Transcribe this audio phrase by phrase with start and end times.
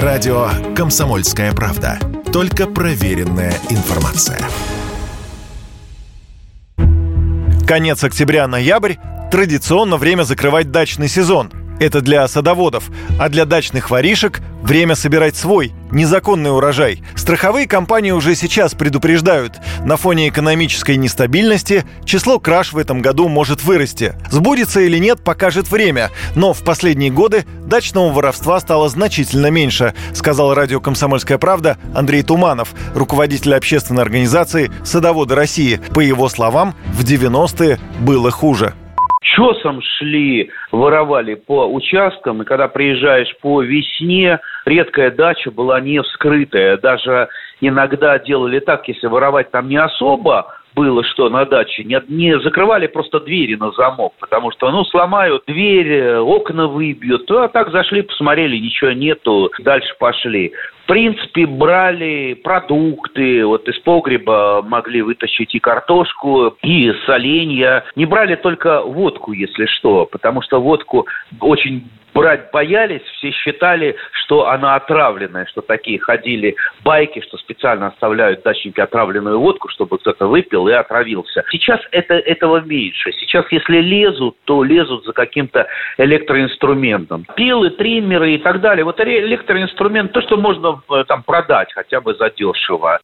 [0.00, 1.98] Радио «Комсомольская правда».
[2.32, 4.38] Только проверенная информация.
[7.66, 8.94] Конец октября-ноябрь–
[9.30, 11.52] традиционно время закрывать дачный сезон.
[11.78, 17.02] Это для садоводов, а для дачных воришек– время собирать свой, незаконный урожай.
[17.14, 19.54] Страховые компании уже сейчас предупреждают,
[19.84, 24.14] на фоне экономической нестабильности число краж в этом году может вырасти.
[24.30, 26.10] Сбудется или нет, покажет время.
[26.34, 32.74] Но в последние годы дачного воровства стало значительно меньше, сказал радио «Комсомольская правда» Андрей Туманов,
[32.94, 35.80] руководитель общественной организации «Садоводы России».
[35.94, 38.74] По его словам, в 90-е было хуже
[39.34, 46.76] чесом шли, воровали по участкам, и когда приезжаешь по весне, редкая дача была не вскрытая.
[46.78, 47.28] Даже
[47.60, 52.86] иногда делали так, если воровать там не особо, было что на даче, не, не закрывали
[52.86, 58.56] просто двери на замок, потому что, ну, сломают дверь, окна выбьют, а так зашли, посмотрели,
[58.56, 60.52] ничего нету, дальше пошли.
[60.82, 67.84] В принципе, брали продукты, вот из погреба могли вытащить и картошку, и соленья.
[67.94, 71.06] Не брали только водку, если что, потому что водку
[71.40, 78.42] очень брать боялись, все считали, что она отравленная, что такие ходили байки, что специально оставляют
[78.42, 81.44] дачники отравленную водку, чтобы кто-то выпил и отравился.
[81.50, 83.12] Сейчас это, этого меньше.
[83.12, 85.66] Сейчас, если лезут, то лезут за каким-то
[85.98, 87.26] электроинструментом.
[87.36, 88.84] Пилы, триммеры и так далее.
[88.84, 92.98] Вот электроинструмент, то, что можно э, там продать хотя бы задешево.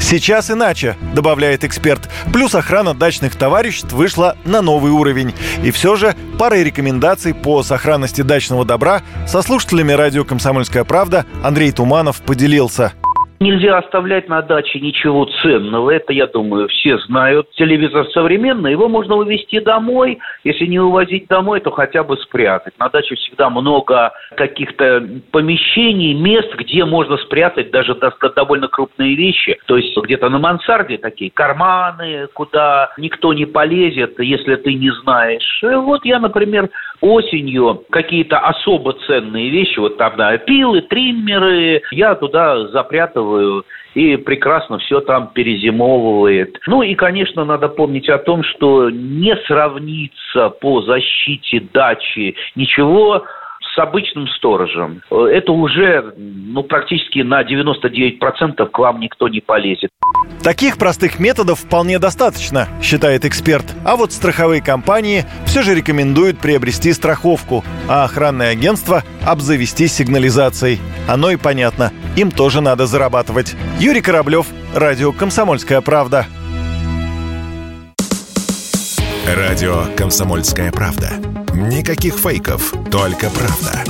[0.00, 2.10] Сейчас иначе, добавляет эксперт.
[2.32, 5.34] Плюс охрана дачных товариществ вышла на новый уровень.
[5.62, 11.70] И все же парой рекомендаций по сохранности дачного добра со слушателями радио «Комсомольская правда» Андрей
[11.70, 12.92] Туманов поделился.
[13.42, 15.90] Нельзя оставлять на даче ничего ценного.
[15.90, 17.50] Это, я думаю, все знают.
[17.52, 20.18] Телевизор современный, его можно увезти домой.
[20.44, 22.74] Если не увозить домой, то хотя бы спрятать.
[22.78, 27.96] На даче всегда много каких-то помещений, мест, где можно спрятать даже
[28.36, 29.58] довольно крупные вещи.
[29.64, 35.62] То есть где-то на мансарде такие карманы, куда никто не полезет, если ты не знаешь.
[35.62, 36.68] Вот я, например,
[37.00, 44.78] осенью какие-то особо ценные вещи, вот там, да, пилы, триммеры, я туда запрятываю и прекрасно
[44.78, 46.58] все там перезимовывает.
[46.66, 53.24] Ну и, конечно, надо помнить о том, что не сравнится по защите дачи ничего
[53.74, 55.02] с обычным сторожем.
[55.10, 59.90] Это уже ну, практически на 99% к вам никто не полезет.
[60.42, 63.64] Таких простых методов вполне достаточно, считает эксперт.
[63.84, 70.78] А вот страховые компании все же рекомендуют приобрести страховку, а охранное агентство обзавестись сигнализацией.
[71.08, 73.54] Оно и понятно, им тоже надо зарабатывать.
[73.78, 76.26] Юрий Кораблев, Радио «Комсомольская правда».
[79.26, 81.39] Радио «Комсомольская правда».
[81.54, 83.84] Никаких фейков, только правда.